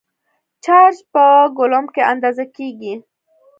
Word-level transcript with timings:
چارج 0.63 0.97
په 1.13 1.23
کولمب 1.57 1.87
کې 1.95 2.03
اندازه 2.13 2.43
کېږي. 2.55 2.93